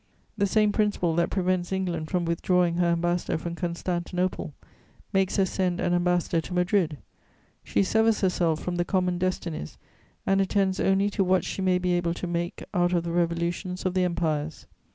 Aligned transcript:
The 0.35 0.47
same 0.47 0.71
principle 0.71 1.13
that 1.17 1.29
prevents 1.29 1.71
England 1.71 2.09
from 2.09 2.25
withdrawing 2.25 2.77
her 2.77 2.87
ambassador 2.87 3.37
from 3.37 3.53
Constantinople 3.53 4.51
makes 5.13 5.37
her 5.37 5.45
send 5.45 5.79
an 5.79 5.93
ambassador 5.93 6.41
to 6.41 6.55
Madrid: 6.55 6.97
she 7.63 7.83
severs 7.83 8.21
herself 8.21 8.59
from 8.63 8.77
the 8.77 8.83
common 8.83 9.19
destinies 9.19 9.77
and 10.25 10.41
attends 10.41 10.79
only 10.79 11.11
to 11.11 11.23
what 11.23 11.45
she 11.45 11.61
may 11.61 11.77
be 11.77 11.93
able 11.93 12.15
to 12.15 12.25
make 12.25 12.63
out 12.73 12.93
of 12.93 13.03
the 13.03 13.11
revolutions 13.11 13.85
of 13.85 13.93
the 13.93 14.03
empires. 14.03 14.65